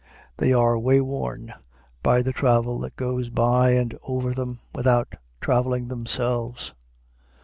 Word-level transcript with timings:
They 0.37 0.51
are 0.51 0.79
wayworn 0.79 1.53
by 2.01 2.23
the 2.23 2.33
travel 2.33 2.79
that 2.79 2.95
goes 2.95 3.29
by 3.29 3.73
and 3.73 3.95
over 4.01 4.33
them, 4.33 4.59
without 4.73 5.13
traveling 5.41 5.89
themselves. 5.89 6.73